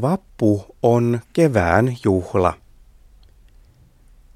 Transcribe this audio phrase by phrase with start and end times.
[0.00, 2.54] Vappu on kevään juhla.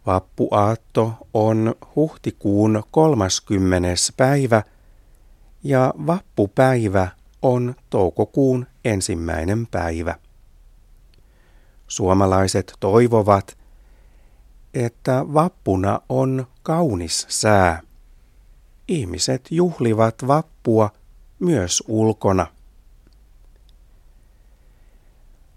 [0.06, 3.88] Vappuaatto on huhtikuun 30.
[4.16, 4.62] päivä
[5.62, 7.08] ja vappupäivä
[7.42, 10.14] on toukokuun ensimmäinen päivä.
[11.88, 13.58] Suomalaiset toivovat,
[14.74, 17.80] että vappuna on kaunis sää.
[18.88, 20.90] Ihmiset juhlivat vappua
[21.38, 22.55] myös ulkona.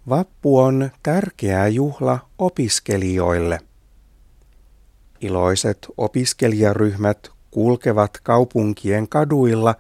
[0.10, 3.60] Vappu on tärkeä juhla opiskelijoille.
[5.22, 9.76] Iloiset opiskelijaryhmät kulkevat kaupunkien kaduilla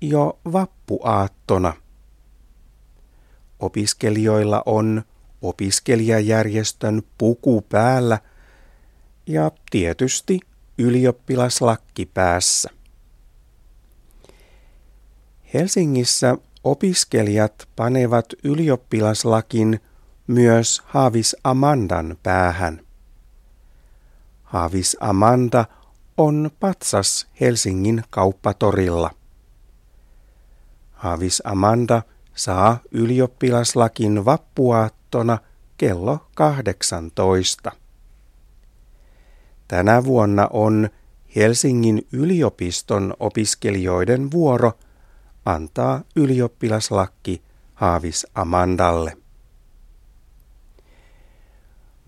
[0.00, 1.72] jo vappuaattona.
[3.58, 5.02] Opiskelijoilla on
[5.42, 8.18] opiskelijajärjestön puku päällä
[9.26, 10.40] ja tietysti
[10.78, 12.70] ylioppilaslakki päässä.
[15.54, 19.80] Helsingissä opiskelijat panevat ylioppilaslakin
[20.26, 22.80] myös Haavis Amandan päähän.
[24.42, 25.64] Haavis Amanda
[26.16, 29.10] on patsas Helsingin kauppatorilla.
[30.92, 32.02] Haavis Amanda
[32.34, 35.38] saa ylioppilaslakin vappuaattona
[35.76, 37.72] kello 18.
[39.68, 40.90] Tänä vuonna on
[41.36, 44.72] Helsingin yliopiston opiskelijoiden vuoro–
[45.44, 47.42] antaa ylioppilaslakki
[47.74, 49.16] Haavis Amandalle.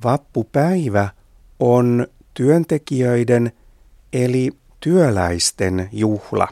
[0.05, 1.09] Vappupäivä
[1.61, 3.53] on työntekijöiden
[4.13, 6.49] eli työläisten juhla.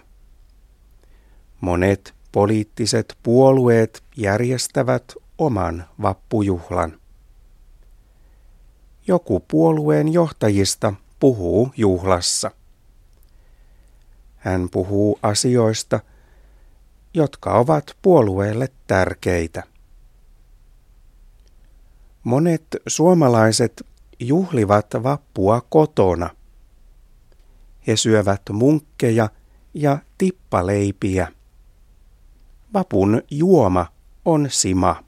[1.61, 7.01] Monet poliittiset puolueet järjestävät oman vappujuhlan.
[9.06, 12.51] Joku puolueen johtajista puhuu juhlassa.
[14.36, 16.01] Hän puhuu asioista,
[17.14, 19.62] jotka ovat puolueelle tärkeitä.
[22.25, 23.86] Monet suomalaiset
[24.20, 26.30] juhlivat vappua kotona.
[27.86, 29.29] He syövät munkkeja
[29.74, 31.33] ja tippaleipiä.
[32.74, 33.86] Vapun juoma
[34.24, 35.05] on sima.